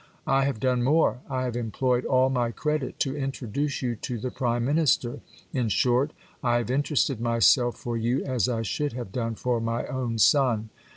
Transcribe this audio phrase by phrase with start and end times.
[0.25, 4.31] I have done more: I have employed all my credit to introduce you to the
[4.31, 5.19] prime minister.
[5.53, 9.85] In short, I have interested myself for you as I should have done for my
[9.85, 10.71] own son.